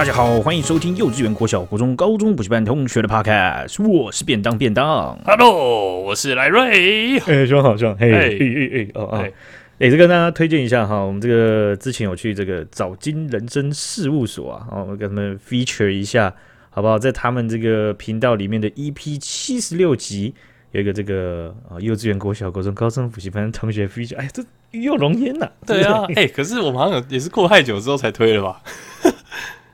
[0.00, 5.14] 大家好，欢迎收听幼稚园、国小、国中、高中补习班同学的 Podcast，我是便当便当。
[5.26, 7.18] Hello，我是莱瑞。
[7.18, 9.30] 哎，兄好兄，嘿，哎哎哎，哦哦，哎，
[9.78, 16.34] 这个跟大家推荐一下哈，我们这个之前有去这个早金人生事务所啊，我们跟他们 feature 一下，
[16.70, 16.98] 好不好？
[16.98, 20.34] 在他们这个频道里面的 EP 七十六集。
[20.72, 24.40] 有一个这个啊，幼稚园、国小、国中、高中补习班同学 feature，哎，这
[24.70, 25.46] 与有荣焉呐。
[25.66, 28.62] 对啊，哎、欸，可是我们好像也是过太久之后才推的吧？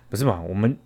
[0.08, 0.40] 不是嘛？
[0.48, 0.76] 我们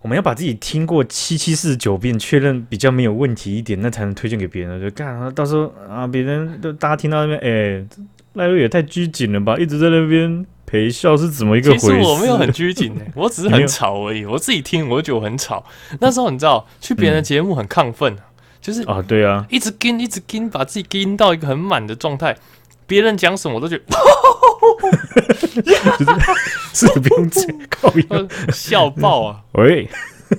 [0.00, 4.80] 我们要把自己听过七七四十九遍，确认比较没有问题一点，那才能推荐给别人。
[4.80, 7.86] 就干啊，到时候啊，别人都大家听到那边，哎、欸，
[8.34, 9.56] 赖瑞也太拘谨了吧？
[9.56, 11.86] 一直在那边陪笑是怎么一个回事？
[11.86, 14.24] 其实我没有很拘谨哎， 我只是很吵而已。
[14.24, 15.64] 我自己听我就觉得我很吵。
[16.00, 18.12] 那时候你知道，去别人的节目很亢奋。
[18.14, 18.18] 嗯
[18.62, 22.36] 就是啊，对啊，一直跟一直跟，把自己跟到一个很满的状态。
[22.86, 23.84] 别人讲什么我都觉得，
[26.72, 27.30] 是不用
[27.68, 27.92] 靠
[28.52, 29.42] 笑爆啊！
[29.52, 29.88] 喂，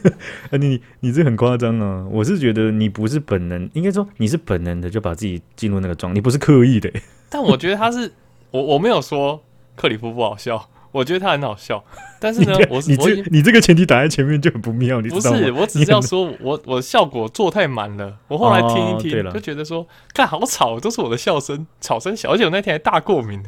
[0.59, 2.05] 你你这很夸张啊！
[2.11, 6.91] 我是觉得你不是本能，应该说你是本能的就把自己进入那个状，你不是刻意的。
[7.29, 8.11] 但我觉得他是
[8.51, 9.43] 我我没有说
[9.75, 10.69] 克里夫不好笑。
[10.93, 11.83] 我觉得他很好笑，
[12.19, 15.39] 但是呢，我是你这你这个前提打在前面就很不妙，你知道吗？
[15.39, 23.41] 不是，我只是要说我我效果做太满了，我后来听一听就觉得说，看好吵，都是我的笑声，吵声小，而且我那天还大过敏。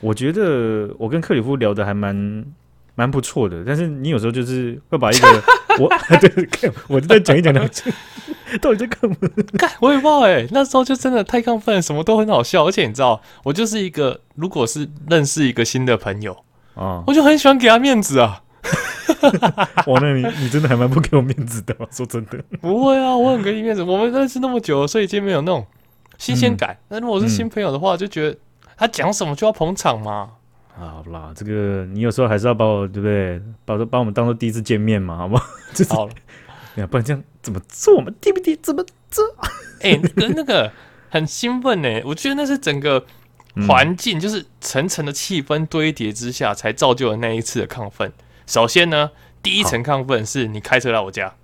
[0.00, 2.44] 我觉得我跟克里夫聊的还蛮
[2.94, 5.42] 蛮不错的，但是你有时候就是会把一个
[5.78, 5.88] 我
[6.20, 7.92] 对， 我就在讲一讲两句，
[8.60, 9.16] 到底在干嘛？
[9.58, 16.36] 看我也不知道哎，那时候就真的太亢奋，什么都很好笑，而且你知道，我就是一个如果是认识一个新的朋友。
[16.74, 18.40] 啊，我就很喜欢给他面子啊！
[19.88, 22.38] 哇，那你你真的还蛮不给我面子的，说真的。
[22.60, 23.82] 不会啊，我很给你面子。
[23.82, 25.66] 我们认识那么久了，所以已经没有那种
[26.18, 26.78] 新鲜感。
[26.86, 28.36] 那、嗯、如果是新朋友的话，就觉得
[28.78, 30.30] 他讲什么就要捧场嘛。
[30.74, 33.42] 好啦，这个你有时候还是要把我对不对？
[33.64, 35.44] 把把我们当做第一次见面嘛，好不好？
[35.90, 38.10] 好了，不然这样怎么做嘛？
[38.20, 38.56] 对不对？
[38.56, 39.24] 怎么做？
[39.82, 40.72] 哎、欸，那个那个
[41.10, 42.00] 很兴奋呢。
[42.04, 43.04] 我觉得那是整个。
[43.66, 48.12] 环境就是层层的气氛堆叠之下，才造就了那一次的亢奋。
[48.46, 49.10] 首先呢，
[49.42, 51.34] 第一层亢奋是你开车来我家，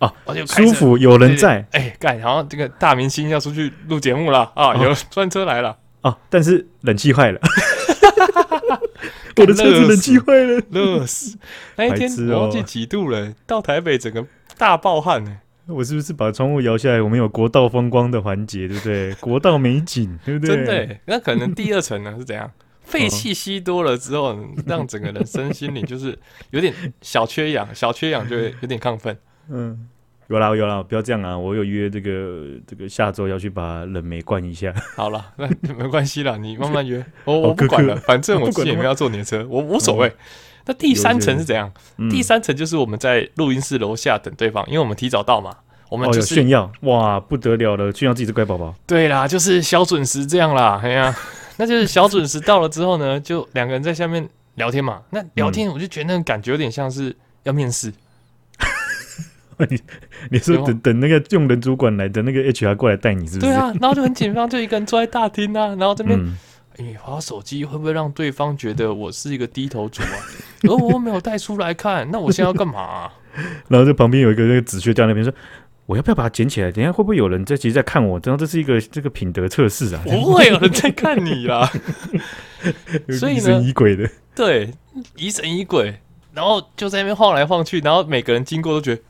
[0.00, 0.12] 哦，
[0.46, 7.40] 舒服，有人在，哎，干，然后这个大明星要出去录节目了啊，有专车来了啊，但是冷气坏了，
[9.36, 11.36] 我的车子冷气坏了，热死！
[11.74, 14.24] 那一天我忘记几度了，到台北整个
[14.56, 15.38] 大暴汗呢。
[15.66, 17.02] 我是不是把窗户摇下来？
[17.02, 19.14] 我们有国道风光的环节，对不对？
[19.18, 20.54] 国道美景，对不对？
[20.54, 22.48] 真的，那可能第二层呢是怎样？
[22.82, 26.16] 废气吸多了之后，让整个人身心灵就是
[26.50, 29.18] 有点小缺氧，小缺氧就会有点亢奋。
[29.50, 29.88] 嗯，
[30.28, 31.38] 有啦有啦，不要这样啊！
[31.38, 34.74] 我有约这个这个下周要去把冷媒灌一下。
[34.96, 40.12] 好了，那没关系啦，你慢慢约， 我我不管了，反正我自己也没有要坐你的车，我无所谓。
[40.64, 41.72] 那第三层是怎样？
[41.98, 45.54] 嗯、第三层就是我们在录音室楼下等对方，因为我们提早到嘛。
[45.88, 48.74] 我们就是、哦、炫耀哇，不得了了，炫耀自己是乖宝宝。
[48.84, 50.80] 对啦，就是小准时这样啦。
[50.82, 51.16] 哎呀，
[51.56, 55.00] 那就是小准时到了之后呢，就两个人在下面聊天嘛。
[55.10, 57.92] 那聊天我就觉得那个感觉有点像是要面试。
[59.64, 59.80] 嗯、你
[60.30, 63.46] 你说等等那个用人主管来的那个 HR 过来带你，是不是？
[63.46, 66.18] 对啊， 然后就很紧张，就一个人坐在大厅啊，然后这边。
[66.18, 66.36] 嗯
[66.78, 70.20] 你滑手机会不会让对方觉得我是一个低头族啊？
[70.68, 73.12] 而我没有带出来看，那我现在要干嘛、啊？
[73.68, 75.32] 然后这旁边有一个那个纸屑掉那边说
[75.86, 76.70] ：“我要不要把它捡起来？
[76.70, 78.20] 等下会不会有人在其实在看我？
[78.22, 80.02] 然后这是一个这个品德测试啊！
[80.04, 81.66] 不会有人在看你啦。
[83.18, 84.70] 所以呢，疑神疑鬼的，对，
[85.16, 85.98] 疑神疑鬼，
[86.34, 89.04] 然后就在那边晃来晃去，然后每个人经过都觉得干，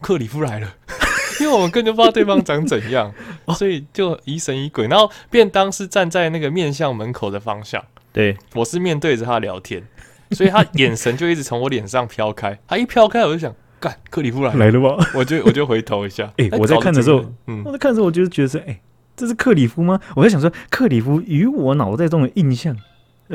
[0.00, 0.74] 克里夫来了。
[1.38, 3.12] ”因为我们根本就不知道对方长怎样，
[3.54, 4.86] 所以就疑神疑鬼。
[4.88, 9.86] 然后便当是站在那个面向门口的方向，对，我是面对着他聊天，
[10.30, 12.58] 所以他眼神就一直从我脸上飘开。
[12.66, 14.96] 他一飘开，我就想，干，克里夫来来了吗？
[15.14, 16.24] 我就我就回头一下。
[16.38, 18.80] 哎、欸，我在看的时候，嗯，我在看的时候，我就觉得说，哎、欸，
[19.14, 20.00] 这是克里夫吗？
[20.14, 22.74] 我在想说，克里夫与我脑袋中的印象。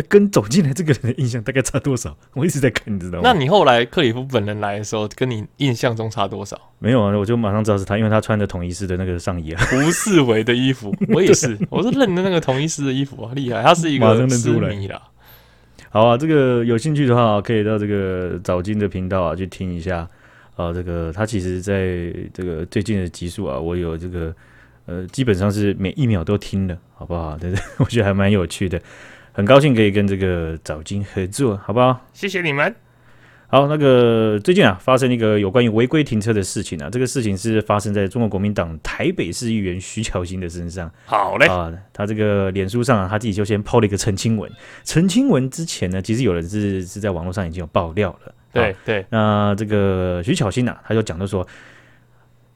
[0.07, 2.15] 跟走进来这个人的印象大概差多少？
[2.33, 3.23] 我一直在看，你知道吗？
[3.23, 6.59] 那你后来克里夫本人来的时候，跟你印象中差多少？
[6.79, 15.01] 没有啊，我就马上知道是他，因为他穿的统一式的那个上衣啊，胡世维的衣服，我也是，我是认的那个统一式的衣服啊，厉害，他是一个狮迷啦。
[15.89, 20.07] 好啊，这个有兴趣的话，可以到这个早金的频道啊去听一下
[20.55, 20.71] 啊。
[20.71, 24.33] 这个他其实在这个最近的集数啊，我有这个
[24.85, 27.37] 呃，基本上是每一秒都听的，好不好？
[27.37, 28.81] 对对， 我觉得还蛮有趣的。
[29.33, 32.05] 很高兴可以跟这个早金合作，好不好？
[32.13, 32.75] 谢谢你们。
[33.47, 40.89] 好，那个最近啊，发生一个有关于违规停车的事情啊，这个事情是发生在中国国民党台北市议员徐巧芯的身上。
[41.05, 44.49] 好嘞啊，他这个脸书上啊，他自己就先抛了一个澄清文。
[44.85, 48.33] 澄清文之前呢，其实有人是是在网络上已经有爆料了。
[48.53, 51.45] 对对，那这个徐巧芯啊，他就讲到说，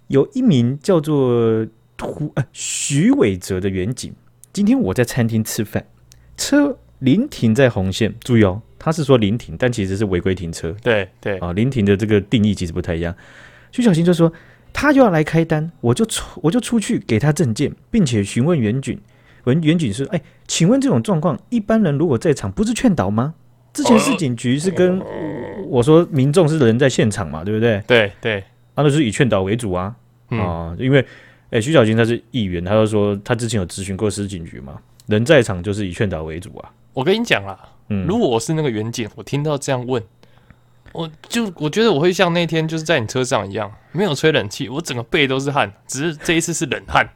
[0.07, 1.65] 有一名叫做
[1.97, 4.13] 涂呃徐伟哲的员警，
[4.53, 5.85] 今天我在餐厅吃饭，
[6.37, 8.61] 车临停在红线，注意哦。
[8.77, 10.75] 他是说临停，但其实是违规停车。
[10.83, 13.15] 对对啊，临停的这个定义其实不太一样。
[13.71, 14.31] 徐小琴就说，
[14.71, 18.99] 他就要来开单，我就出我就出去给他证件，并且询问员警。
[19.45, 23.35] 问员警说：“哎，请问这种状况，一般人如果在场，不是劝导吗？
[23.73, 24.99] 之前市警局是跟
[25.67, 27.81] 我说，民众是人在现场嘛，对不对？
[27.85, 28.43] 对对，
[28.75, 29.95] 那都是以劝导为主啊。
[30.29, 31.05] 啊，因为
[31.51, 36.71] 哎，徐小琴他是议员，他就说他之前有咨询过市警局嘛，人在场就是以劝导为主啊。
[36.93, 37.57] 我跟你讲啊。”
[37.87, 40.01] 嗯，如果我是那个远景，我听到这样问，
[40.91, 47.07] 我就我觉得我会像那天就是在你车上一样，没有吹冷气，我整个背都是汗，只是这一次是冷汗，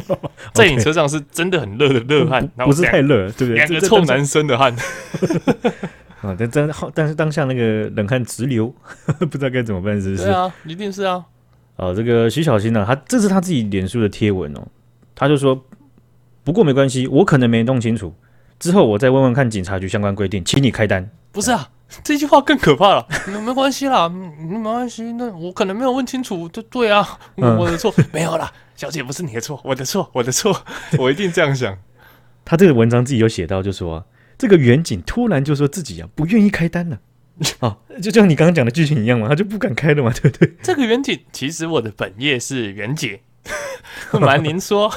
[0.52, 3.54] 在你车上是真的很热的热汗，不是太热，对不对？
[3.54, 4.70] 两个臭男生的汗，
[6.20, 8.66] 啊， 但真但是当下那个冷汗直流，
[9.18, 10.24] 不知道该怎么办，是不是？
[10.24, 11.24] 对啊，一定是啊。
[11.76, 14.60] 哦，这个徐小新呢，他这是他自己脸书的贴文哦，
[15.14, 15.58] 他就说，
[16.48, 18.14] 不过没关系，我可能没弄清楚。
[18.58, 21.06] 之后我再问问看警察局相关规定，请你开单。
[21.30, 21.68] 不是啊，
[22.02, 23.06] 这句话更可怕了。
[23.26, 25.12] 没没关系啦， 没关系。
[25.12, 27.06] 那我可能没有问清楚，对对啊，
[27.36, 30.64] 我的错，嗯、没有啦，小姐不是你的错，我的错，我的错，
[30.98, 31.76] 我一定这样想。
[32.46, 34.04] 他这个文章自己有写到，就说、啊、
[34.38, 36.98] 这个员警突然就说自己啊不愿意开单了。
[37.60, 40.54] 哦，就像你刚刚讲的剧情一样嘛，他就不敢开了嘛，对不对？
[40.62, 43.18] 这个远景其实我的本业是员警。
[44.10, 44.90] 不瞒您说，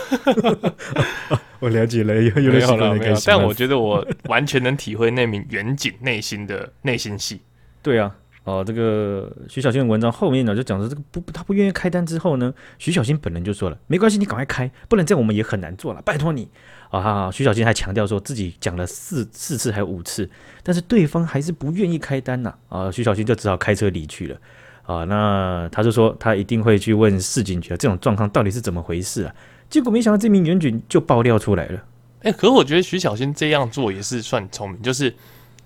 [1.60, 3.16] 我了解了，有有了没有？
[3.26, 7.42] 但我觉得我完全能体会那名远景内心的内心戏。
[7.82, 16.48] 对啊，哦，这个徐小新的文章后面呢，就讲说这个不，他不愿意开单之后呢，徐小新本人就说了，没关系，你赶快开，不然这样我们也很难做了，拜托你
[16.90, 17.30] 啊！
[17.32, 20.30] 徐小新还强调说自己讲了四四次还有五次，
[20.64, 24.38] 但是对方还是不愿意开单呐，啊，徐小新就只好开车离去了。
[24.84, 29.36] 啊，那他就说他一定会去问市警局啊，这种状况到底是怎么回事啊？
[29.70, 31.80] 结果没想到这名员警就爆料出来了。
[32.24, 35.16] 哎、欸，可是我觉得徐小新这样做也是算聪明，就是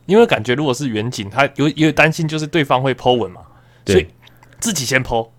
[0.06, 3.42] 因为感觉如果是员警，他有有担心就是对方会 po 文嘛，
[3.86, 4.06] 所以
[4.60, 5.30] 自己先 po，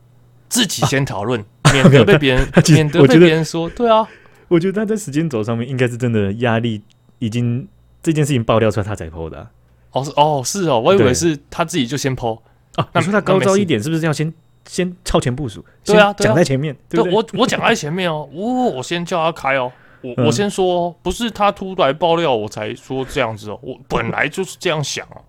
[0.49, 3.69] 自己先讨论，啊、免得被别人 免得被别人说。
[3.71, 4.07] 对啊，
[4.49, 6.83] 我觉得他在时间轴上面应该是真的压力
[7.19, 7.69] 已经
[8.03, 9.51] 这件事情爆料出来他才 po 的、啊。
[9.93, 12.41] 哦是哦是哦，我以为是他自己就先 po。
[12.77, 14.33] 啊，你说他高招一点，是不是要先
[14.67, 15.65] 先超前部署？
[15.85, 16.77] 对啊，讲在前面。
[16.89, 25.21] 对，我我讲在前面哦，我我先叫他开哦，我我先说，不是他突然爆料我才说这样子哦，我本来就是这样想 哦。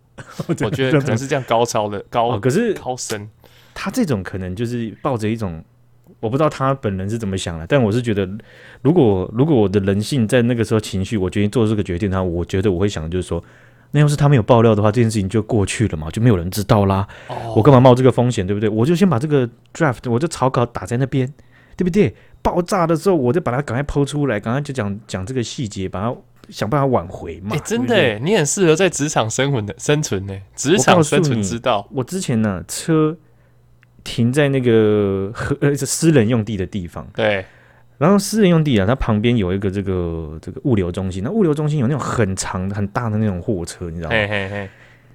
[0.48, 3.30] 我觉得可能是这样高超的高，可是高深。
[3.74, 5.64] 他这种可能就是抱着一种，
[6.20, 8.28] 我不知道他本人是怎么想的，但我是觉得，
[8.82, 13.42] 如果如果我的人性在那个时候情绪，我决定做这个决定，他我觉得我会想就是说。
[13.92, 17.08] 那要是他没有爆料的话，这件事情就过去了嘛，就没有人知道啦。
[17.28, 17.58] Oh.
[17.58, 18.68] 我干嘛冒这个风险，对不对？
[18.68, 21.32] 我就先把这个 draft，我就草稿打在那边，
[21.76, 22.14] 对不对？
[22.42, 26.16] 爆炸的时候，我就把它赶快抛出来，赶快就讲讲这个细节，把它
[26.50, 27.50] 想办法挽回嘛。
[27.52, 30.38] 哎、欸，真的哎，你很适合在职场生存的生存呢。
[30.56, 31.88] 职场生存之道。
[31.92, 33.18] 我之前呢，车
[34.04, 37.46] 停在那个和呃私人用地的地方，对。
[37.98, 41.24] 然后私人用地啊，它旁边有一个这个这个物流中心。
[41.24, 44.16] 那物流中心有那种很长很大的那种货车，你知道吗？
[44.16, 44.70] 嘿嘿嘿，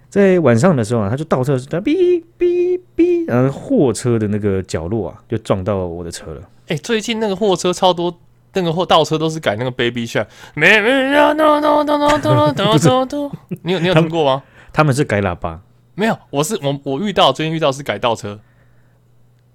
[0.08, 6.42] 在晚上的时候啊，他就倒车，哔哔哔，然后货车的那个角落啊，就撞到我的车了。
[6.66, 8.18] 哎，最近那个货车超多，
[8.54, 13.30] 那个货倒车都是改那个 Baby Shark，没没有，no no no no no no no，
[13.62, 14.42] 你有你有听过吗？
[14.72, 15.60] 他们是改喇叭，
[15.94, 18.40] 没有，我是我我遇到最近遇到是改倒车，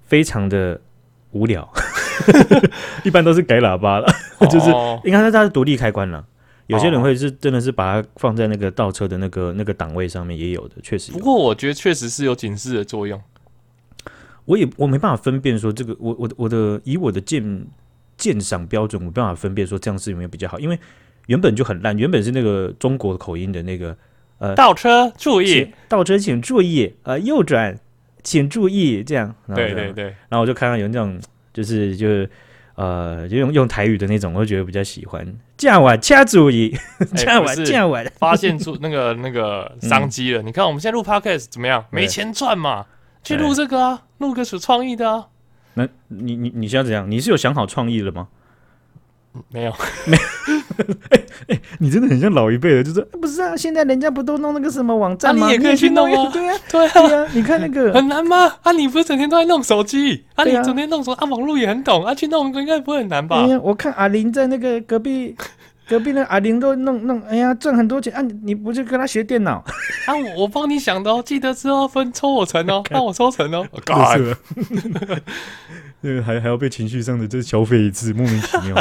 [0.05, 0.79] 非常的
[1.31, 1.69] 无聊。
[3.03, 4.07] 一般都是改喇叭了，
[4.49, 4.69] 就是
[5.03, 6.25] 应该是它是独立开关了。
[6.67, 11.13] 有些人会是真的是把它放在那个倒车的那个那个档位上面，也有的，确实。
[11.13, 13.21] 不过我觉得确实是有警示的作用。
[14.43, 17.65] 我也我没办法分辨说这个，我我我的以我的鉴
[18.17, 20.77] 鉴赏标准，我没办法分辨说这样是有没有比较好，因为
[21.27, 23.95] 原本就很烂，原本是那个中国口音的那个
[24.39, 27.79] 呃倒车注意，倒车请注意，呃右转
[28.23, 29.33] 请注意，这样。
[29.55, 31.17] 对对对，然后我就看到有那种。
[31.57, 32.29] 就是就是
[32.75, 35.25] 呃，就用用台语的那种，我觉得比较喜欢。
[35.57, 36.77] 这样玩，掐注意，
[37.15, 40.43] 这样玩，这样玩，发现出那个那个 商机了。
[40.43, 41.83] 嗯、你看我们现在录 podcast 怎么样？
[41.89, 42.85] 没钱赚嘛，
[43.23, 45.25] 去录这个啊，录个有创意的啊。
[45.73, 47.09] 那你你你现在怎样？
[47.09, 48.27] 你是有想好创意了吗？
[49.49, 49.73] 没有，
[50.05, 50.15] 没
[51.09, 51.19] 哎
[51.49, 55.47] 哎，你真的很像老一辈的，就是不是啊，现在人家不都弄那个什么网站吗？
[55.47, 58.53] 你也可以去弄啊，对啊，对啊，你看那个 很难吗？
[58.63, 60.25] 啊，你不是整天都在弄手机？
[60.35, 61.15] 啊，你整天弄什么？
[61.15, 63.41] 啊，网络也很懂啊，去弄应该不会很难吧？
[63.43, 65.35] 哎呀，我看阿玲在那个隔壁。
[65.89, 68.21] 隔壁那阿玲都弄弄，哎呀，赚很多钱啊！
[68.43, 69.63] 你不就跟他学电脑
[70.05, 70.13] 啊？
[70.35, 73.65] 我我帮你想的哦，记得之后分抽我成哦，让我抽成哦。
[73.85, 74.35] 干是，
[76.01, 78.75] 那个还还要被情绪上的就消费一次，莫名其妙。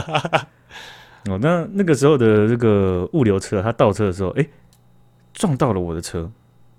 [1.30, 4.46] 哦，那那个时候的这个物流车，它倒车的时候，哎，
[5.32, 6.30] 撞到了我的车。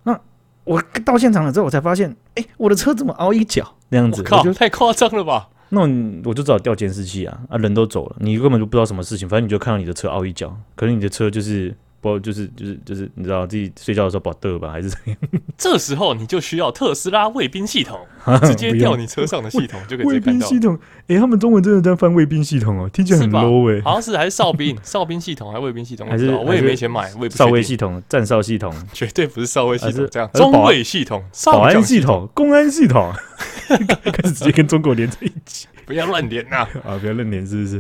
[0.04, 0.20] 那
[0.63, 4.24] 我到现场了之后，我才发现，哎，我的车怎么凹一角那样子？
[4.24, 5.50] 靠，太夸张了吧！
[5.70, 5.82] 那
[6.24, 7.39] 我就只好调监视器啊！
[7.50, 15.18] 啊，人都走了，你根本就不知道什么事情，反正你就看到你的车凹一角，可能你的车就是不就是就是就是你知道自己睡觉的时候不得吧，还是怎样？
[15.58, 18.00] 这时候你就需要特斯拉卫兵系统，
[18.44, 20.13] 直接调你车上的系统就可以看到。
[20.13, 20.77] 卫兵系统，
[21.08, 26.08] 哎、欸，他们中文真的在翻卫兵系统哦，听起来很 low 哎、欸，好像是还是哨兵 哨兵系统还是卫兵系统？
[26.08, 33.12] 还是我也没钱买，少尉系统、站哨系统，绝对不是少尉系统，这样中卫系统、保安系统、公安系统，
[33.68, 35.68] 开始直接跟中国连在一起。
[35.86, 36.68] 不要乱连呐！
[36.84, 37.77] 啊，不要乱连，是不是？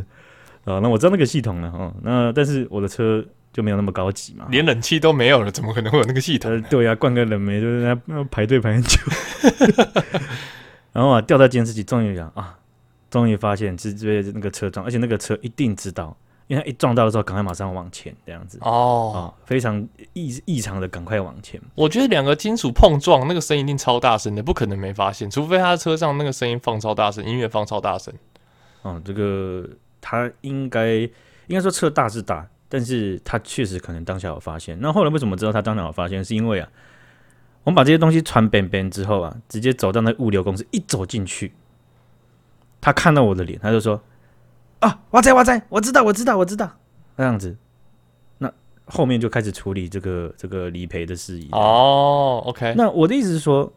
[0.63, 1.93] 啊，那我知道那个系统了哦。
[2.01, 3.23] 那但是我的车
[3.57, 6.61] 就没有那么高级嘛，连冷气都没有了，怎么可能会有那个系统？
[6.69, 8.99] 对呀、啊，灌个冷媒就是要排队排很久。
[10.93, 12.59] 然后啊，调到监视器，终于啊，啊，
[13.09, 19.83] 终于发现是这边那个车撞，而且那个车一定知道，因为他一撞到的时候，赶快马上往前这样子哦，啊，非常
[20.13, 21.59] 异异常的赶快往前。
[21.73, 28.13] 我觉得两个金属碰撞，那个声音一定超大声的，不可能没发现，除非他车上那个声音放超大声，音乐放超大声。
[28.83, 29.67] 嗯，这个
[29.99, 30.97] 他应该
[31.47, 34.77] 应该说车大是大，但是他确实可能当下有发现。
[34.81, 36.23] 那后来为什么知道他当下有发现？
[36.23, 36.69] 是因为啊，
[37.63, 41.53] 我们把这些东西传边边之后啊，直接走到那物流公司，一走进去，
[42.81, 44.01] 他看到我的脸，他就说。
[44.79, 46.71] 啊，哇塞哇塞，我知道我知道我知道，
[47.15, 47.57] 那样子，
[48.37, 48.53] 那
[48.85, 52.43] 后面就开始处理这个这个理赔的事宜哦。
[52.45, 53.73] OK，那我的意思是说，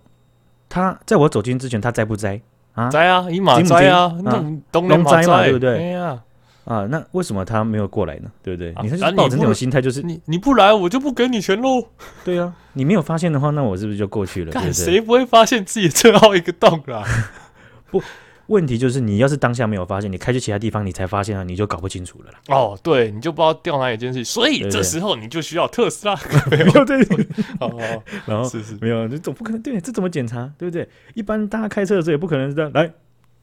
[0.69, 2.39] 他在我走进之前，他栽不栽
[2.75, 2.91] 啊？
[2.91, 4.33] 栽啊，一马栽啊，那
[4.71, 5.79] 东东栽嘛，对不对？
[5.79, 6.23] 对呀。
[6.71, 8.31] 啊，那为什么他没有过来呢？
[8.43, 8.73] 对不对？
[8.83, 11.89] 你是抱着那种心态，就是你你不来，我就不给你钱喽。
[12.25, 14.53] 对啊，你没有发现的话，那我是不是就过去了？
[14.53, 17.03] 干，谁不会发现自己车后一个洞啊？
[17.91, 18.03] 不。
[18.47, 22.39] 问题就是，你要是当下没有发现，你开去其他地方，你才发现了，你就搞不清楚了啦。
[22.49, 26.17] 哦，对，你就不知道掉哪一件事，所以这时候你就需要特斯拉。
[26.50, 27.00] 没有对，
[27.61, 30.53] 哦，然后是是没有，你总不可能对，这怎么检查？
[30.59, 30.89] 对不对？
[31.15, 32.93] 一般大家开车的时候也不可能是这样，来，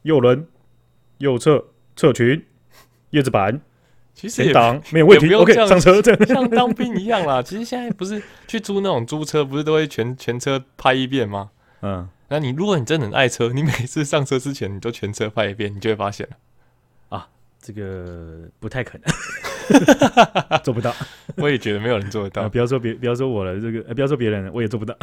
[0.02, 0.46] 右轮，
[1.16, 1.64] 右侧
[1.96, 2.44] 侧裙，
[3.10, 3.60] 叶子板，
[4.14, 7.40] 其实也挡没有问题，OK，上车，这样像当兵一样啦。
[7.44, 11.50] 其实现在不是去租那种租车，不是都会全全车拍一遍吗？
[11.82, 12.08] 嗯。
[12.30, 16.36] 那你如果你真的很爱车，你每次上车之前，你都全车拍一遍，你就会发现了
[17.08, 17.26] 啊，
[17.58, 20.94] 这个不太可能， 做不到。
[21.38, 22.42] 我也觉得没有人做得到。
[22.42, 24.94] 啊、不要说别，不要说我了，这个、呃、不要说别人了，我也做不到。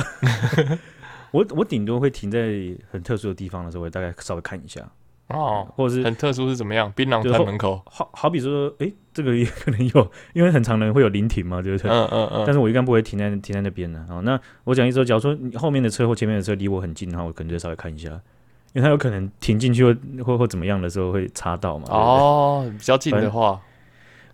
[1.32, 2.54] 我我顶多会停在
[2.92, 4.88] 很特殊的地方的时候，我大概稍微看一下。
[5.28, 6.92] 哦，或者是很特殊是怎么样？
[6.96, 11.92] 槟榔摊门口，好好比说，哎、欸，这个也可能有， 因为很常人会有临停嘛，对不对？
[11.92, 12.44] 嗯嗯嗯。
[12.46, 14.00] 但是我一般不会停在停在那边的。
[14.10, 18.10] 哦，那我讲一说，假如说你后面的车或前面的车离我很近的话，我可能就稍微看一下，
[18.74, 21.86] 因为它有可能停进去或或或怎么样的时候会擦到嘛。
[21.90, 23.60] 哦，比较近的话。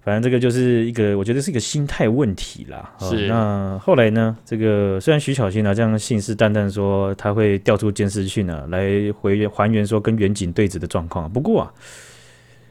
[0.03, 2.91] 反正这个就是一个，我觉得是一个心态问题啦。
[2.99, 3.27] 是。
[3.27, 4.35] 那后来呢？
[4.43, 8.89] 这个虽然徐小新呢这样信誓旦旦说他会调出监视器呢来
[9.19, 11.73] 回原还原说跟远景对峙的状况，不过啊，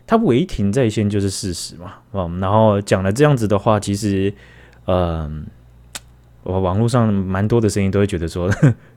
[0.08, 1.94] 他违停在先就是事实嘛。
[2.12, 4.34] 嗯，然后讲了这样子的话，其实，
[4.86, 5.46] 嗯，
[6.42, 8.50] 我网络上蛮多的声音都会觉得说。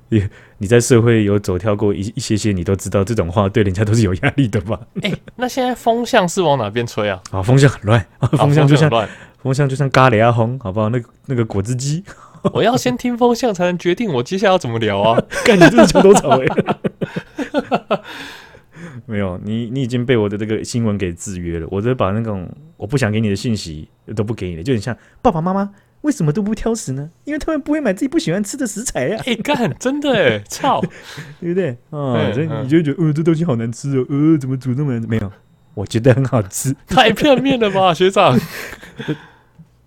[0.09, 0.27] 你
[0.59, 4.79] 你在社会有走跳过一一些些，你都知道这种话对人家都是有压力的吧？
[5.01, 7.21] 哎、欸，那现在风向是往哪边吹啊？
[7.31, 8.05] 啊，风向很乱，
[8.37, 8.89] 风向就像
[9.41, 10.89] 风向就像咖喱阿红，好不好？
[10.89, 12.03] 那个那个果汁机，
[12.53, 15.21] 我要先听风向才能决定我接下来要怎么聊啊！
[15.43, 16.45] 干，你这是墙头草哎！
[19.05, 21.67] 没有，你你已经被我的这个新闻给制约了。
[21.69, 25.69] 我就把那种我不想给你的信息都不给你了，就很像爸爸妈妈。
[26.03, 27.09] 为什么都不挑食呢？
[27.25, 29.19] 因为他们不会买自己不喜欢吃的食材呀、啊。
[29.25, 30.79] 哎、欸，干，真的哎， 操，
[31.41, 31.71] 对不对？
[31.89, 35.09] 啊，所以你就觉得，呃，这东西好难吃哦，呃，怎么煮那么难？
[35.09, 35.31] 没有，
[35.73, 36.75] 我觉得很好吃。
[36.87, 38.39] 太片面了吧， 学长？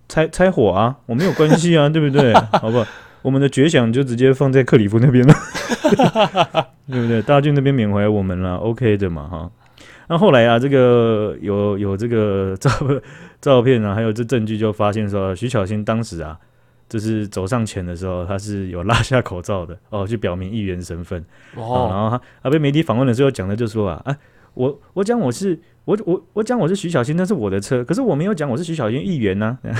[0.09, 2.33] 拆拆火啊，我没有关系啊，对不对？
[2.61, 2.87] 好不好？
[3.23, 5.35] 我们的绝响就直接放在克里夫那边了，
[6.89, 7.21] 对不对？
[7.23, 9.51] 大军那边缅怀我们了，OK 的嘛，哈。
[10.09, 12.71] 那后来啊，这个有有这个照
[13.47, 16.37] 照片啊，还有这证据，就发现说徐巧芯当时啊，
[16.89, 21.25] 就是走上前的时候，他是有拉下口罩的 哦，去表明议员身份。
[21.55, 24.17] 哦，然后他他被媒体访问的时候讲的就说啊，啊，
[24.55, 29.71] 我我讲我是我我我讲我是徐小新，那是我的车，可是我没有讲我是徐小新议员呢、啊。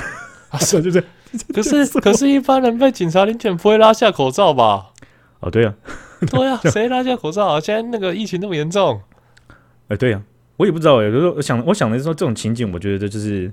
[0.49, 1.03] 啊，是就是，
[1.53, 4.85] 可是可是一般人被警察临检不会拉下口罩吧？
[5.41, 7.59] 哦，对呀、啊，对呀、啊，谁拉下口罩啊？
[7.59, 9.01] 现在那个疫情那么严重，
[9.49, 9.55] 哎、
[9.89, 10.23] 欸，对呀、啊，
[10.57, 13.51] 我也不知道，有时候我想，我想的是说这种情景，我觉得这就是。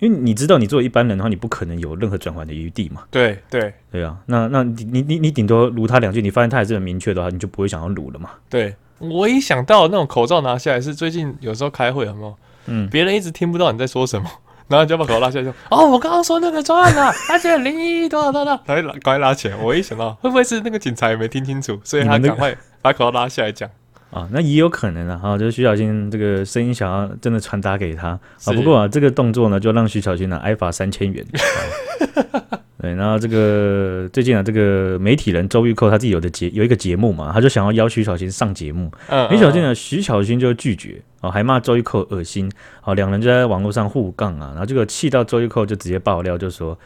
[0.00, 3.04] 因为你知道，你作为一般人的话，你不可能有任何转换的余地嘛。
[3.10, 8.30] 对对对啊，那那你你你你顶多撸他两句，你发现他还是很明确的话，你就不会想要撸了嘛。
[8.50, 12.36] 对，我一想到那种口罩拿下来，是最近有时候开会有没有？
[12.66, 14.28] 嗯，别人一直听不到你在说什么，
[14.68, 23.70] 然后就把口罩拉下来说：“哦，我刚刚说那个专案啊，而且零一多少多少， 赶快赶拉起来。”我一想到会不会是那个警察也没听清楚，所以他赶快把口罩拉下来讲。
[24.14, 28.52] 啊，那也有可能啊，哈，就是徐小新这个声音想要真的传达给他啊。
[28.54, 31.26] 不过啊，这个动作呢，就让徐小新呢挨罚三千元。
[32.80, 38.88] 对，然后这个最近啊，这个媒体人周玉蔻他自己有的节有一个节目嘛，他就想要邀徐小新上节目。
[39.08, 42.48] 嗯，没想到呢，徐小新就拒绝啊，还骂周玉蔻恶心。
[42.82, 46.78] 啊，两人就在网络上互杠啊，然后这个气到周玉蔻就直接爆料，就说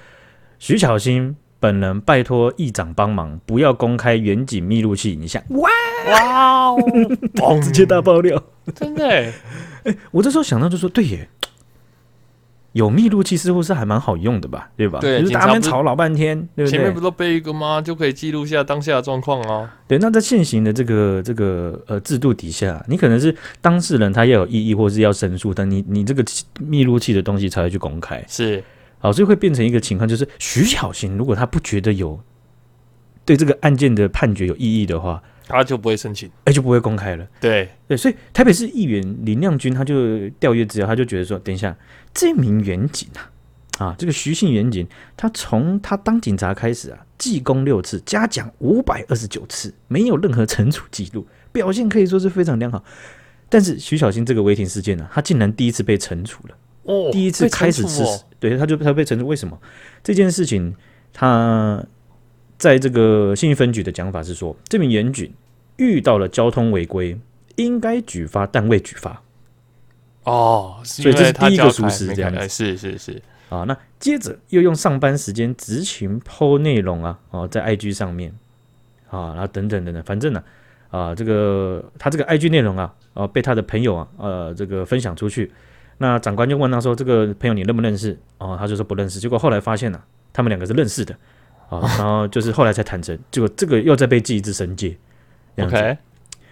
[0.59, 1.37] 徐小新。
[1.61, 5.43] 本人拜托议长帮忙，不要公开远景密录器影像。
[5.51, 5.69] 哇
[6.11, 7.59] 哇哦！
[7.61, 8.43] 直接大爆料，
[8.75, 9.33] 真的哎、
[9.85, 9.99] 欸！
[10.13, 11.29] 我这时候想到就说，对耶，
[12.73, 14.71] 有密录器似乎是还蛮好用的吧？
[14.77, 15.01] 对吧？
[15.01, 16.79] 对，就是大家在吵老半天，对不对？
[16.79, 17.81] 前面不都背一个吗？
[17.83, 19.75] 就可以记录下当下的状况啊。
[19.89, 26.25] 对，那在现行的这个这个呃制度底下，你可能是当事人他要有异议，或是要申诉，但你你这个
[26.61, 28.25] 密录器的东西才会去公开。
[28.29, 28.63] 是。
[28.99, 32.21] 好，所以会变成一个情况，就是徐小新如果他不觉得有
[33.25, 37.27] 对这个案件的判决有异议的话，他就不会申请，哎，就不会公开了。
[37.41, 41.77] 对对，所以台北市议员林亮君他就调阅资料，他就觉得说，等一下，
[42.13, 44.87] 这名员警啊，啊，这个徐姓员警，
[45.17, 52.83] 他从他当警察开始啊，记功六次，嘉奖五百二十九次，没有任何惩处记录，表现可以说是非常良好。
[53.49, 56.57] 但是徐小新这个违停事件呢、啊，他竟然第一次被惩处了。
[56.89, 59.27] 哦，第一次开始吃，哦、对，他就他被惩处。
[59.27, 59.61] 为什么
[60.03, 60.75] 这件事情？
[61.13, 61.85] 他
[62.59, 65.33] 在这个信义分局的讲法是说，这名严警
[65.77, 67.19] 遇到了交通违规，
[67.57, 69.23] 应该举发，但未举发。
[70.25, 72.49] 哦，所以这是第一个疏失，这样子。
[72.49, 73.21] 是是是。
[73.49, 78.33] 啊，那接着又用上班时间执勤 PO 内容啊，哦，在 IG 上面
[79.11, 80.45] 啊，然后等等等等，反正呢，
[80.91, 85.51] 啊，这个他这个 IG 内容啊，啊，被他的朋友啊，呃，这个分享出去。
[86.01, 89.19] 那长官就问他说：“这个朋友你认不认识？”哦，他就说不认识。
[89.19, 91.13] 结果后来发现了、啊，他们两个是认识的
[91.69, 91.81] 啊、哦。
[91.99, 94.97] 然后就是后来才坦诚，结果这个又再被记一次申诫。
[95.57, 95.99] OK，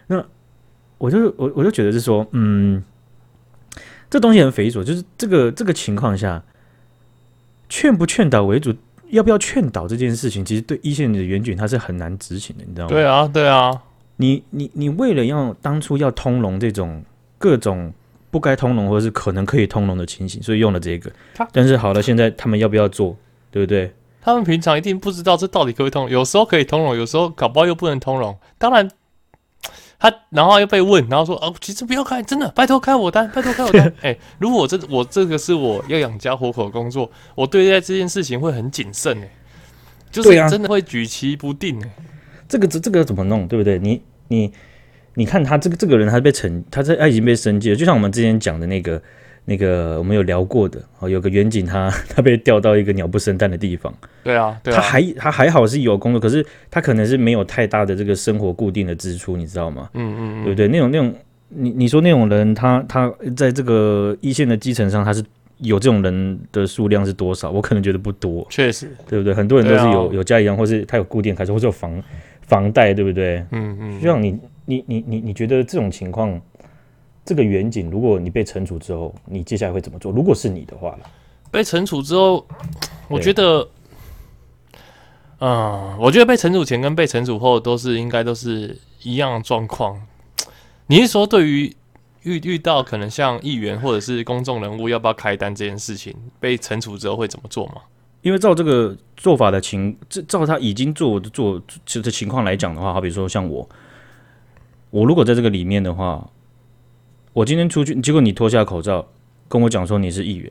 [0.08, 0.24] 那
[0.98, 2.82] 我就我我就觉得是说，嗯，
[4.10, 6.42] 这东西很匪夷所思，就是这个这个情况下，
[7.68, 8.74] 劝不劝导为主，
[9.10, 12.90] 要不要劝导这件事情，其实对一线的员警他是很难执行的，你知道吗？
[12.90, 13.70] 对啊，对啊。
[14.16, 17.04] 你你你为了要当初要通融这种
[17.38, 17.94] 各种。
[18.36, 21.10] 不该通融，或者是可能可以通融的情形，所以用了这个。
[21.52, 23.16] 但是好了，现在他们要不要做，
[23.50, 23.90] 对不对？
[24.20, 28.36] 他们平常一定不知道这到底可不可以通融，有时候可以通融，有时候搞不好又不能通融。
[28.58, 28.90] 当然，
[29.98, 33.86] 他然后又被问，然后说：“哦，其实不要开，真的，拜托开我单，拜托开我单。
[34.02, 39.30] ”哎、欸，如果我这我这个是我要养家活口的工作，我对待这件事情会很谨慎哎，
[40.10, 41.90] 就是真的会举棋不定哎。
[42.46, 43.78] 这个这这个怎么弄，对不对？
[43.78, 44.52] 你你。
[45.18, 49.02] 你看他这个这个人，他被惩，他这他已经被升级了，就像我们之前讲的那个
[49.46, 59.88] 那个我们有聊过的哦，有个远景他 他被调到一个鸟不生蛋的地方，对啊，对啊，他还他还好是有工作，可是他可能是没有太大的这个生活固定的支出，你知道吗？
[59.94, 60.68] 嗯嗯，嗯对不对？
[60.68, 61.14] 那种那种
[61.48, 65.24] 你你说那种人，他他在这个一线的基层上，他是
[65.58, 67.50] 有这种人的数量是多少？
[67.50, 69.32] 我可能觉得不多，确实，对不对？
[69.32, 72.02] 很多人都是有、啊、有家一样，或是他有固定开销，或者有房
[72.42, 73.42] 房贷，对不对？
[73.52, 74.38] 嗯嗯，就像你。
[74.66, 76.38] 你你你你觉得这种情况，
[77.24, 80.12] 这个远景，如果你被惩处之后，你接下来会怎么做？
[80.12, 80.98] 如果是你的话，
[81.50, 82.46] 被惩处之后，
[83.08, 83.68] 我觉得，
[85.38, 90.00] 嗯，我觉得被惩处前跟被惩处后都是应该都是一样的状况。
[90.88, 91.74] 你是说，对于
[92.22, 97.74] 遇遇到可能像议员或者是公众人物要不要开单这件事情，被惩处之后会怎么做吗？
[98.22, 103.68] 因为照这个做法的情，照他已经做的做其实的情况来讲的话，好比说像我。
[104.96, 106.26] 我如果在这个里面的话，
[107.34, 109.06] 我今天出去，结果你脱下口罩
[109.46, 110.50] 跟我讲说你是议员，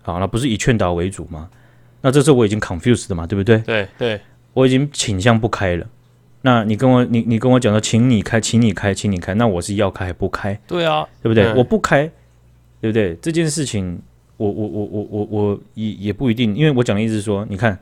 [0.00, 1.50] 好，那不是以劝导为主吗？
[2.00, 3.58] 那这时候我已经 confused 了嘛，对不对？
[3.58, 4.18] 对对，
[4.54, 5.86] 我已经倾向不开了。
[6.40, 10.58] 那你跟我你你跟我讲说，请你开，请你开，请你开，那我是要开还不开？
[10.66, 11.44] 对啊，对不对？
[11.44, 12.10] 嗯、我不开，
[12.80, 13.14] 对不对？
[13.16, 14.00] 这件事情，
[14.38, 17.78] 我我我我我我也也不一定，因为我讲的意思是说，你看，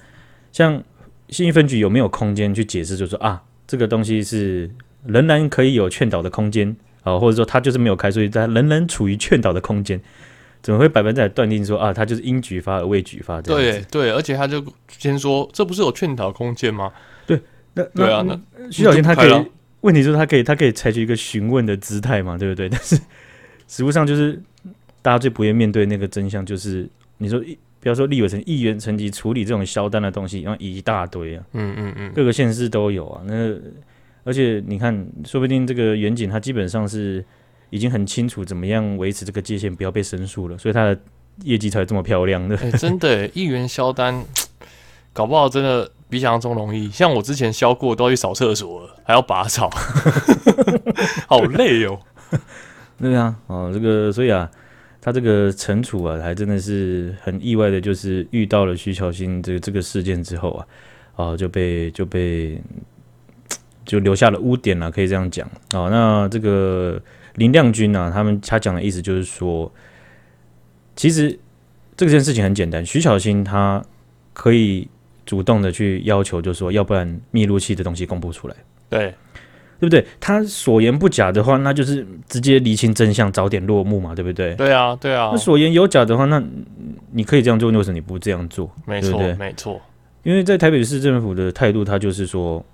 [0.51, 0.83] 像
[1.29, 4.69] 信义分局有没有空间去解释，就是说啊，这个东西是。
[5.07, 10.01] 仍然可以有劝导的空间啊，或者说他就是没有开，所以他仍然处于劝导的空间，
[10.63, 13.87] 怎么会百分之百断定说啊，他就是因举发而未举发这样子？
[13.91, 16.93] 对对，而且他就先说，这不是有劝导空间吗？
[17.27, 17.41] 对，
[17.75, 18.39] 那对啊，那
[18.71, 19.47] 徐小新他可以，
[19.81, 22.69] 问题就是他可以，他可以采取一个询问的姿态嘛，对不对？
[22.69, 22.99] 但是
[23.69, 24.41] 实物上就是
[25.03, 26.89] 大家最不愿面对那个真相，就是
[27.19, 27.59] 你说一。
[27.81, 33.21] 比方说立委层、议员层级处理这种销单的东西，然后一大堆啊，嗯嗯嗯，各个县市都有啊。
[33.27, 33.55] 那
[34.25, 37.25] 而且你看，说不定这个远景他基本上是
[37.71, 40.99] 已经很清楚怎么样维持这个界限，不要被申诉了，所以他的
[41.43, 42.57] 业绩才会这么漂亮的。
[42.57, 44.25] 欸、真的， 一元销单
[45.13, 46.91] 搞不好真的比想象中容易。
[46.91, 49.71] 像我之前销过，都要去扫厕所了，还要拔草，
[51.29, 52.01] 好累哦。
[52.99, 54.51] 对啊，哦，这个所以啊。
[55.07, 60.67] 他这个惩处啊，还真的是很意外的，就是遇到了徐小新这个这个事件之后啊，
[61.15, 62.59] 啊就被就被
[63.85, 65.89] 就留下了污点了，可以这样讲啊。
[65.91, 67.01] 那这个
[67.35, 69.71] 林亮君呢、啊，他们他讲的意思就是说，
[70.97, 71.39] 其实
[71.97, 73.83] 这件事情很简单，徐小新他
[74.33, 74.89] 可以
[75.27, 78.55] 主动的去要求，就是说，要不然密录器的东西公布出来，
[78.89, 79.15] 对。
[79.81, 80.07] 对不对？
[80.19, 84.55] 他所言不假的话，那就是直接厘清真相，早点落幕嘛，对不对？
[84.55, 85.31] 对啊，对啊。
[85.33, 86.43] 那所言有假的话，那
[87.11, 88.71] 你可以这样做，为什么你不这样做？
[88.87, 89.83] 没错，没错。
[90.23, 92.65] 因为在台北市政府的态度，他就是说，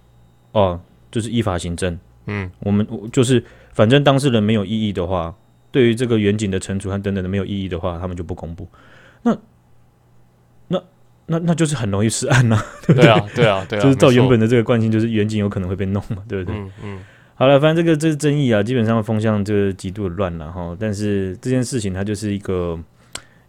[0.53, 0.79] 哦，
[1.11, 1.99] 就是依法行政。
[2.27, 3.43] 嗯，我们就是
[3.73, 5.35] 反正当事人没有异议的话，
[5.71, 8.69] 对于这个远景的惩处和等等的没有异议的话，他们就不公布。
[9.23, 9.37] 那。
[10.73, 10.81] 那
[11.27, 13.03] 那那就是很容易失案呐、啊，对不对？
[13.03, 16.57] 对啊，对啊，对啊，就是照原本的这个惯性，就是远景有可能会被弄嘛，对不对？
[16.57, 17.01] 嗯嗯。
[17.35, 20.77] 好了，反正这个这个争议啊，基本上风向就是极度的乱了哈。
[20.79, 22.79] 但是这件事情它就是一个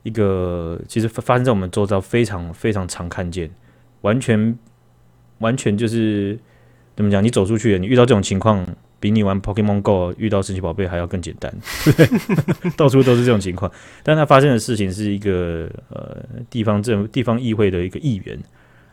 [0.03, 3.49] 一个，其实发生在我们周遭非常非常常看见，
[4.01, 4.57] 完全
[5.39, 6.39] 完全就是
[7.01, 7.23] 怎么讲？
[7.23, 8.65] 你走出去，你遇到这种情况。
[9.01, 11.51] 比你玩 Pokemon Go 遇到神奇宝贝还要更简单，
[11.97, 12.07] 对
[12.77, 13.71] 到处都是这种情况。
[14.03, 16.17] 但他发生的事情是一个呃
[16.51, 18.37] 地方政地方议会的一个议员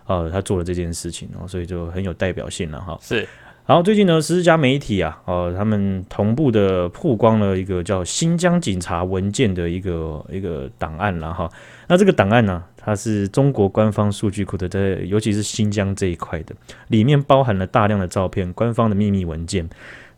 [0.06, 2.98] 啊、呃，他做了这件事情，然后所以就很有代表性了哈。
[3.02, 3.28] 是。
[3.66, 11.46] 然后最近呢，十四家媒体啊，哦、呃，他们同步的曝光了一个叫新疆警察文件的一个一个档案了哈。
[11.86, 16.54] 那这个档案呢、啊，它是中国官方数据库的，在尤其是新疆这一块的，
[16.86, 19.68] 里面包含了大量的照片、官方的秘密文件。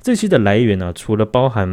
[0.00, 1.68] 这些的来源呢、啊，除了包含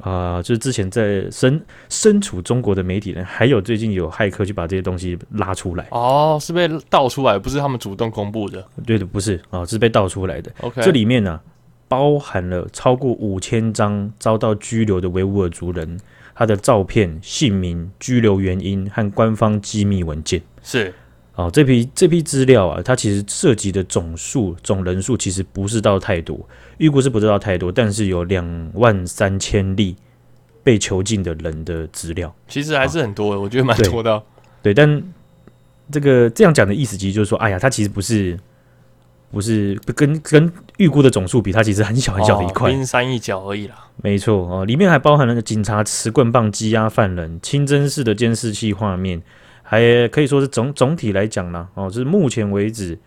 [0.00, 5.88] 啊、呃，就是之前在身身处中国的媒体人，还有最近有骇客去把这些东西拉出来。
[5.90, 8.64] 哦，是被盗出来，不是他们主动公布的。
[8.86, 10.52] 对的，不是啊、哦，是被盗出来的。
[10.60, 11.40] OK，这里面呢、啊，
[11.88, 15.98] 包含了超过五千张遭到拘留的维吾尔族人，
[16.36, 20.40] 他的照片、姓名、居留原因和官方机密文件。
[20.62, 20.94] 是。
[21.34, 29.94] 哦，这批这批资料啊，它其实涉及的总数总人数其实不是到太多，预估是不知道太多，但是有两万三千例
[30.62, 34.22] 被囚禁的人的资料，其实还是很多的，哦、我觉得蛮多的。
[34.62, 35.02] 对，但
[35.92, 38.38] 这个这样讲的意思，其实就是说，哎呀，他其实不是
[39.36, 43.74] 不是跟跟预估的总数比，它其实很小很小的一块，冰山一角而已啦。
[44.02, 49.20] 没错哦，里面还包含了警察持棍棒羁押犯人、清真寺的监视器画面。
[49.62, 52.98] 还可以说是总总体来讲呢，哦，是目前为止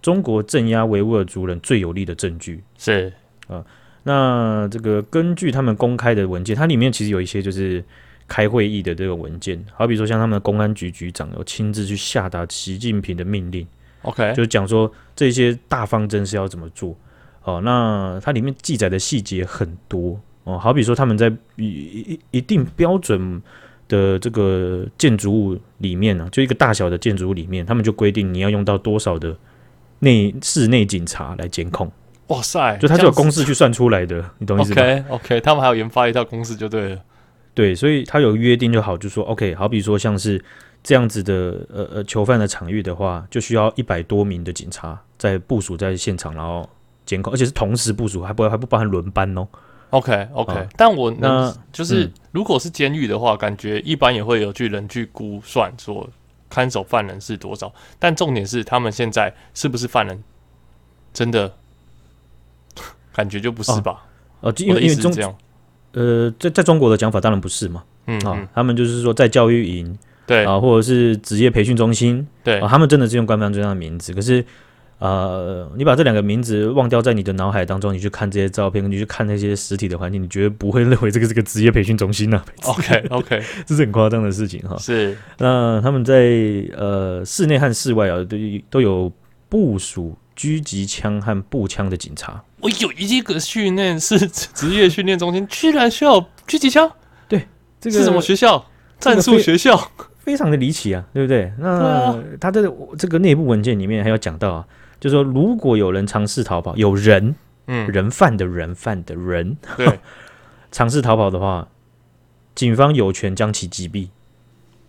[0.00, 2.62] 中国镇压维吾尔族人最有力的证据。
[2.76, 3.12] 是
[3.48, 3.64] 啊，
[4.04, 7.82] 那这个根据他们公开的文件，它里面其实有一些就是
[8.28, 13.66] 开会议的这个文件，好比说像他们的公安局局长有亲自去下达习近平的命令
[14.02, 16.96] ，OK，就是讲说这些大方针是要怎么做。
[17.44, 23.42] 哦，那它里面记载的细节很多哦，好比说他们在一一一定标准。
[23.88, 29.34] 的这个建筑物里面呢、啊，就一个大小的建筑物里面，他们就规定你要用到多少的
[30.00, 31.90] 内室内警察来监控。
[32.26, 37.00] 哇塞，就它就有公式去算出来的，你懂意思吗？OK OK，他们还有研发一套公式就对了。
[37.54, 40.44] 对，所以他有约定就好，就说 OK，好比说像是
[40.82, 46.68] 这样子的呃呃囚犯的场域的话，就需要一百多名的警察在部署在现场，然后
[47.04, 49.46] 监控，而且是同时部署，还不还不包含轮班哦。
[49.90, 56.06] OK OK，、啊、但我那就是、嗯、如果是监狱的话，感觉一般也会有去人去估算说
[56.50, 57.72] 看守犯人是多少。
[57.98, 60.22] 但重点是他们现在是不是犯人？
[61.14, 61.54] 真的
[63.14, 64.04] 感觉就不是吧？
[64.42, 65.34] 呃、啊，因为因为中
[65.92, 67.82] 呃，在在中国的讲法当然不是嘛。
[68.06, 74.44] 嗯，嗯啊，他们就是说在教育营对啊，或者是职业培训中心对啊，他们真的是用官方这样的名字，可是。
[75.00, 82.36] 呃，你把这两个名字忘掉在你的脑海当中，你去看这些照片，你去看那些实体的环境，你绝对不会认为这个是个职业培训中心呢、
[82.66, 82.70] 啊。
[82.70, 84.76] OK OK，这是很夸张的事情哈。
[84.76, 88.36] 是，那他们在呃室内和室外啊，都
[88.68, 89.12] 都有
[89.48, 92.42] 部署狙击枪和步枪的警察。
[92.58, 96.90] 我有一个训练是职业训练中心，居然需要狙击枪？
[97.28, 97.46] 对，
[97.80, 98.66] 这个是什么学校？
[98.98, 99.80] 战术学校，
[100.28, 101.50] 非常的离奇啊，对不对？
[101.58, 104.66] 那他的这个内部文件里面还有讲到啊，
[105.00, 107.34] 就是说如果有人尝试逃跑，有人，
[107.66, 109.98] 嗯，人犯的人犯的人，对，
[110.70, 111.66] 尝试逃跑的话，
[112.54, 114.08] 警方有权将其击毙。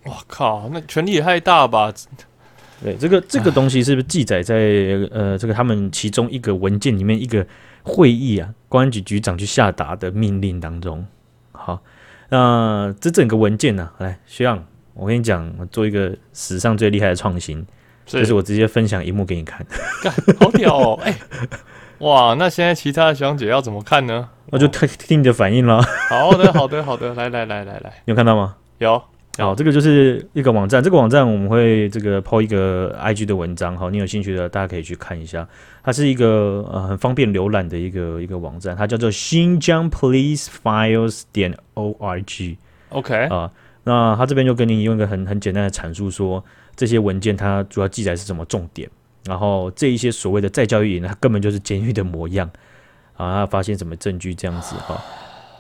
[0.03, 1.89] 我靠，那权力也太大吧？
[2.83, 4.55] 对，这个这个东西是不是记载在
[5.11, 7.47] 呃这个他们其中一个文件里面一个
[7.83, 11.07] 会议啊，公安局局长去下达的命令当中？
[11.53, 11.81] 好，
[12.27, 14.65] 那这整个文件呢、啊，来学长，
[14.99, 17.65] 我跟你讲，我做一个史上最厉害的创新，
[18.05, 19.65] 是就是我直接分享一幕给你看，
[20.39, 20.99] 好屌哦！
[21.03, 21.19] 哎、欸，
[21.99, 24.29] 哇，那现在其他的小姐要怎么看呢？
[24.51, 25.81] 那就听听你的反应了。
[26.09, 28.55] 好的，好的，好的，来来来来来，你有看到吗？
[28.79, 29.01] 有。
[29.37, 30.83] 好，这个就是一个网站。
[30.83, 35.47] 这个网站我们会这个 po 一个 IG 的文章，好，你有兴趣的大家可以去看一下。
[35.81, 42.57] 它是一个呃很方便浏览的一个一个网站，它叫做新疆 Police Files 点 org。
[42.89, 43.49] OK 啊，
[43.89, 46.43] 那他这边就跟你用一个很很简单的阐述说，
[46.75, 48.87] 这些文件它主要记载是什么重点，
[49.25, 52.47] 然后这一些所谓的再教育营，它根本就是监狱的模样
[53.15, 55.01] 啊，他发现什么证据这样子哈。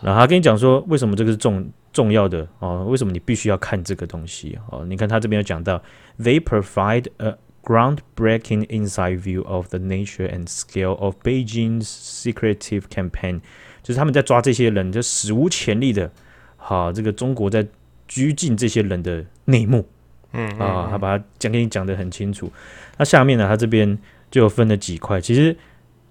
[0.03, 2.85] 然后他跟你讲说，为什么这个是重重要的哦？
[2.87, 4.85] 为什么你必须要看这个东西哦？
[4.87, 5.81] 你看他这边有讲到
[6.19, 13.41] ，They provide a groundbreaking inside view of the nature and scale of Beijing's secretive campaign，
[13.81, 16.11] 就是他们在抓这些人，就史无前例的，
[16.55, 17.67] 好，这个中国在
[18.09, 19.87] 拘禁这些人的内幕，
[20.33, 22.51] 嗯啊，他把它讲给你讲得很清楚。
[22.97, 23.97] 那下面呢，他这边
[24.29, 25.55] 就分了几块，其实。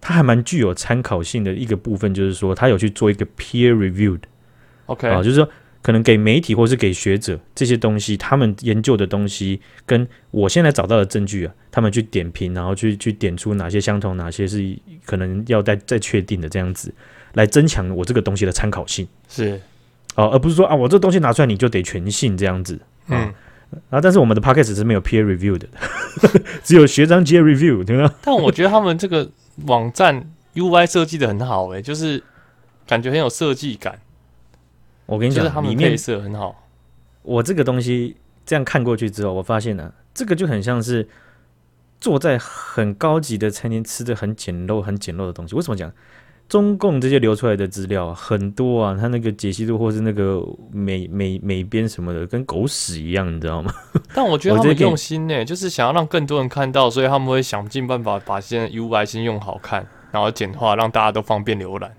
[0.00, 5.48] 他还蛮具有参考性的一个部分，就是说，他有去做一个 peer reviewed，OK 啊，就是说，
[5.82, 14.72] 可能给媒体或是给学者这些东西，他们研究的东西，跟我现在找到的证据啊，他们去点评，然后去去点出哪些相同，哪些是
[15.04, 16.94] 可能要再再确定的这样子，
[17.34, 19.60] 来增强我这个东西的参考性，是，
[20.18, 23.32] 啊，而不是说啊，我这东西拿出来你就得全信这样子，嗯。
[23.90, 24.00] 啊！
[24.00, 25.68] 但是我们的 podcast 是没有 peer review 的，
[26.64, 28.10] 只有学长 姐 review，对吗？
[28.22, 29.30] 但我觉得他们这个
[29.66, 32.24] 网站 UI 设计的很好，欸，诶，就是
[32.86, 34.00] 感觉很有设计感。
[35.04, 36.66] 我跟你讲，就是他们配色很好。
[37.20, 41.06] 我这个东西这样看过去之后，我发现呢，啊，这个就很像是
[42.00, 45.54] 坐在很高级的餐厅吃的很简陋、很简陋的东西。
[45.54, 45.92] 为什么讲？
[46.48, 53.70] 中共这些流出来的资料很多啊，他那个解析度或是那个美美美编什么的，跟狗屎一样，你知道吗？
[54.14, 61.92] 但我觉得他们用心呢，就是想要让更多人看到，所以他们会想尽办法把现在 UI 先用好看，然后简化，让大家都方便浏览。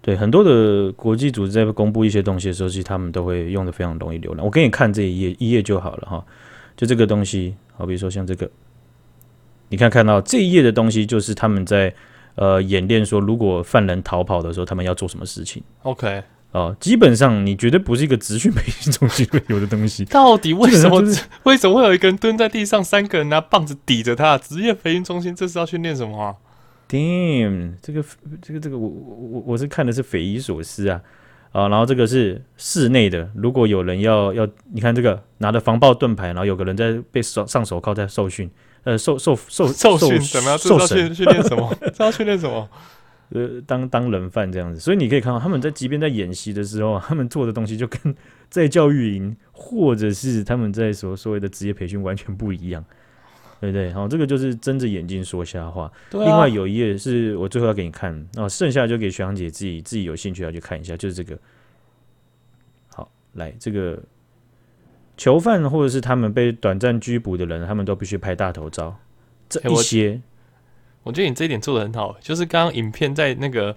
[0.00, 4.44] 对，很多的国际组织在公布一些东西的时候，其实他们都会用的非常容易浏览。
[4.44, 6.24] 我给你看这一页，一页就好了哈。
[6.76, 8.48] 就这个东西，好比说像这个，
[9.70, 11.92] 你看看到这一页的东西，就是他们在。
[12.40, 16.22] 呃，演练说，如果犯人逃跑的时候，他们要做什么事情？OK，
[16.52, 20.04] 哦、呃，基本上你绝对不是一个职训培训中心会有的东西。
[20.08, 21.02] 到底为什么？
[21.42, 24.38] 为什么会有一个人蹲在地上，三个人拿棒子抵着他？
[24.38, 26.36] 职业培训中心这是要训练什么啊
[26.88, 28.04] ？Damn，这个
[28.40, 31.00] 这个这个，我我我是看的是匪夷所思啊
[31.50, 31.66] 啊！
[31.66, 38.48] 然后这个是室内的，如果有人要要，你看这个拿着防爆盾牌，然后有个人在被上上手铐在受训。
[38.84, 40.58] 呃，受受受 受训怎么样？
[40.58, 41.74] 受训训练什么？
[41.94, 42.68] 这要训练什么？
[43.30, 48.14] 呃，当当人犯这样子，所以你可以看到他们在即便在演习的时候，他们做的东西就跟
[48.48, 52.82] 在教育营或者是他们在所所谓的职业培训完全不一样，
[53.60, 53.92] 对不对？
[53.92, 55.92] 好，这个就是睁着眼睛说瞎话。
[56.08, 56.26] 对啊。
[56.26, 61.38] 另外有一页是我最后要给你看，那剩下就给学长姐自己自己有兴趣要去看一下，就是这个。
[62.94, 64.02] 好，来这个。
[65.18, 68.96] 囚犯或者是他们被短暂拘捕的人，他们都必须拍大头照。
[69.48, 70.22] 这一些，欸、
[71.02, 72.16] 我，我觉得你这一点做的很好。
[72.20, 73.74] 就是刚刚影片在那个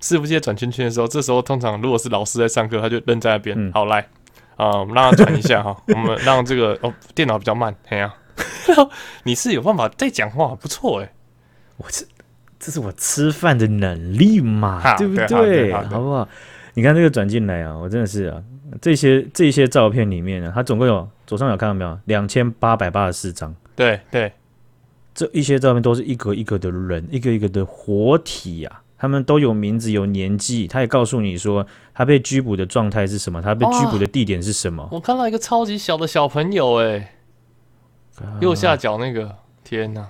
[0.00, 3.54] 伺服器转圈圈的时候，这时候通常如果是老师在上课，他就愣在那边。
[3.56, 4.00] 嗯、好，来
[4.56, 8.14] 啊、呃，我们让他转一下哈，我们让这个哦，电脑比较慢，哎呀、
[8.74, 8.88] 啊，
[9.24, 11.12] 你是有办法在讲话，不错哎、欸。
[11.76, 12.06] 我这
[12.58, 15.70] 这是我吃饭的能力嘛，对不对？
[15.72, 16.26] 好不好？
[16.72, 18.42] 你看这个转进来啊，我真的是啊。
[18.80, 21.98] 这些这些照片里面呢，它总共有左上角看到没有？
[22.04, 23.54] 两千八百八十四张。
[23.74, 24.32] 对对，
[25.14, 28.82] 这一些照片都是一个一个的人，一个一个的活体呀、啊。
[29.00, 34.88] 他们都有名字，有年纪，他也告诉你说他被拘捕的状态是什么，他被拘捕的地点是什么。
[34.90, 37.14] 我看到一个超级小的小朋友，哎，
[38.40, 40.08] 右下角那个，天哪！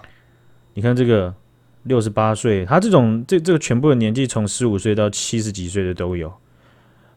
[0.72, 1.34] 你看这个
[1.82, 6.32] 六十八岁，他这种这这个全部的年纪从十五岁到七十几岁的都有，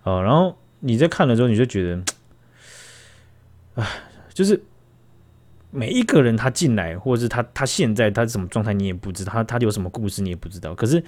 [0.04, 0.56] 啊，然后。
[0.82, 2.04] 你在看的时候，你就觉得，
[3.76, 3.88] 哎，
[4.34, 4.62] 就是
[5.72, 10.76] 每一个人他进来，或者是他他现在他是什么状态，你也不知道，他他有什么故事你也不知道。
[10.76, 11.02] 可是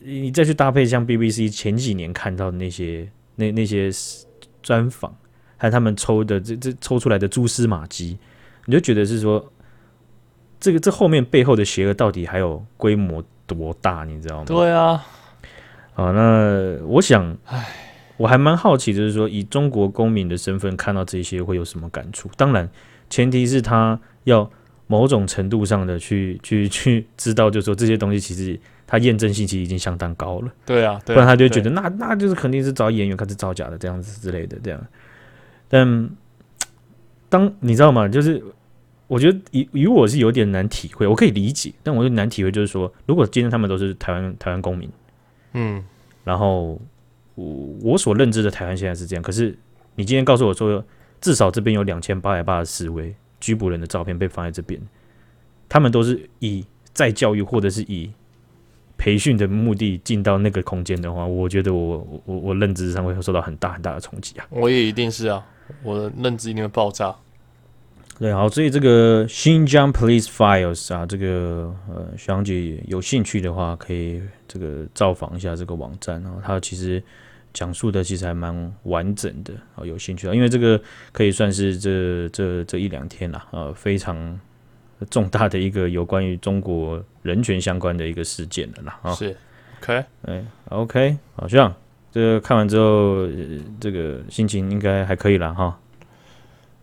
[0.00, 3.90] 你再去搭配像 BBC 前几年看到的那些那那些
[4.62, 5.14] 专访，
[5.56, 8.18] 还有他们抽的这这抽出来的蛛丝马迹，
[8.64, 9.52] 你就觉得是说，
[10.58, 14.44] 这个这后面背后的邪恶到底还有规模多大，你知道吗？
[14.46, 15.04] 对啊，
[15.94, 17.91] 啊，那我想，唉，
[18.22, 22.30] 我还蛮好奇，就是说以中国公民的身份看到这些会有什么感触？
[22.36, 22.68] 当然。
[23.10, 24.50] 前提是他要
[24.86, 30.50] 某种程度上的去去去知道，就是说这些东西其实他验证性其实已经相当高了。
[30.64, 34.80] 对啊，对啊，不然他就觉得那那就是肯定是找演员开始造假的这样子之类的这样。
[35.68, 36.08] 但
[37.28, 38.08] 当你知道吗？
[38.08, 38.42] 就是
[39.08, 44.88] 我觉得以以我是有点难体会，我可以理解，但我就难体会，就是说如果今天他们都是台湾台湾公民，
[45.52, 45.84] 嗯，
[46.24, 46.80] 然后
[47.34, 47.46] 我
[47.82, 49.56] 我所认知的台湾现在是这样，可是
[49.94, 50.84] 你今天告诉我说。
[51.22, 54.80] 至少这边有两千八百八十四位拘捕人的照片被放在这边，
[55.68, 58.10] 他们都是以再教育或者是以
[58.98, 64.44] 培训的目的进到那个空间的话，我觉得我我我认知上会受到很大很大的冲击啊！
[64.50, 65.46] 我也一定是啊，
[65.84, 67.14] 我的认知一定会爆炸。
[68.18, 77.02] 对，好，所以这个 Xinjiang Police Files 啊，这个呃，学长姐有兴趣的话，可以这个造访一下这个网站啊，它其实。
[77.54, 80.80] 讲述的其实还蛮完整的，啊，有兴趣啊，因为这个
[81.12, 84.40] 可以算是这这这一两天啦，啊，非常
[85.10, 89.36] 重大的一个有关于中国人权相关的一个事件了啦，啊，是
[89.82, 91.70] ，OK，哎，OK，好，像，
[92.10, 95.78] 这个看完之后，呃，这个心情应该还可以了哈，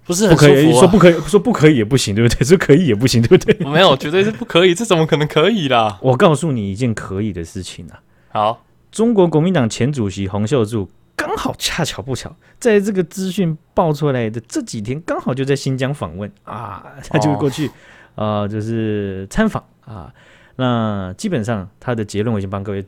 [0.10, 2.42] 不是很舒服，啊，不可以，说不可以，说不可以也不行，对不对？
[2.44, 3.54] 说可以也不行，对不对？
[3.70, 6.00] 没有，绝对是不可以，这怎么可能可以啦？
[6.02, 8.66] 我告诉你一件可以的事情啊，好。
[8.92, 17.72] 中国国民党前主席洪秀柱刚好恰巧不巧，在这个资讯爆出来的这几天，刚好就在新疆访问啊，他就过去啊、
[18.16, 20.12] 哦呃，就是参访啊。
[20.56, 22.84] 那基本上他的结论我已经帮各位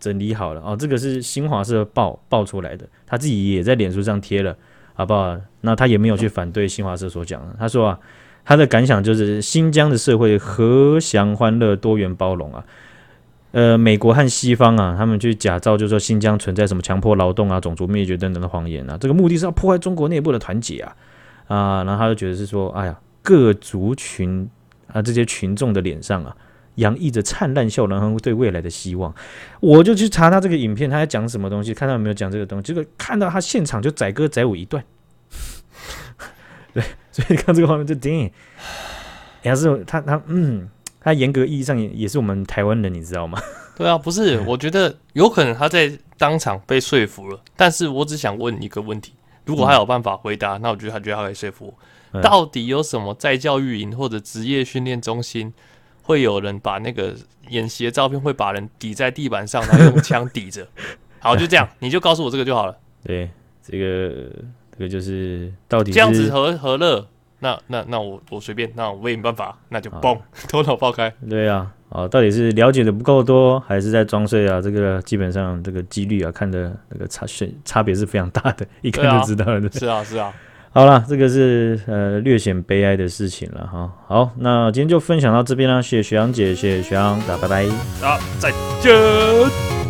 [0.00, 4.56] 整理好了哦，这个是新华社报报出来的，他自己也在脸书上贴了，
[4.94, 5.36] 好不好？
[5.62, 7.98] 那他也没有去反对新华社所讲的，他说啊，
[8.44, 12.64] 他的感想就是新疆的社会和祥欢乐、多元包容啊。
[13.52, 20.96] 呃，美国和西方啊，他们去假造，就是说新疆存在什么强迫劳动啊、种族灭绝等等的谎言啊，这个目的是要破坏中国内部的团结啊
[21.48, 24.48] 啊，然后他就觉得是说，哎呀，各族群
[24.86, 26.34] 啊这些群众的脸上啊，
[26.76, 29.14] 洋溢着灿烂笑容和对未来的希望。
[29.60, 32.62] 我就去查他这个影片，他在讲什么东西，看他有没有讲这个东西。
[32.62, 34.84] 结果看到他现场就载歌载舞一段，
[36.74, 38.30] 对，所以你看这个画面就顶，
[39.42, 40.68] 也是他他嗯。
[41.04, 43.36] 他严格意义上也也是我们台湾人，你知道吗？
[43.76, 49.12] 对啊，不是，我觉得有可能他在当场被说服了，但是我只想问一个问题：
[49.44, 51.74] 如果他有办法回答，嗯、那我觉得他觉得他可以说服我。
[52.12, 55.52] 嗯、到底有什么在教育营或者职业训练中心
[56.02, 57.14] 会有人把那个
[57.48, 60.66] 演习的照片会把人抵在地板上，然后用枪抵着？
[61.20, 62.76] 好，就这样，你就告诉我这个就好了。
[63.04, 63.30] 对，
[63.62, 64.30] 这个
[64.72, 67.06] 这个就是到底是这样子何何乐？
[67.38, 70.16] 那那那我我随便，那我也没办法，那就嘣，
[70.48, 71.12] 头脑爆开。
[71.28, 74.60] 对啊，啊，到底是了解的不够多，还是在装睡啊？
[74.60, 79.58] 这个基本上这个几率啊，看的那个差选差别是非常大的，一看就知道了。
[79.66, 80.32] 啊，是啊，是啊。
[80.74, 83.92] 好了，这个是呃略显悲哀的事情了哈。
[84.08, 87.64] 好，那今天就分享到这边啦，谢谢学长姐，谢谢学长，大家拜拜，
[88.06, 89.81] 啊，再见。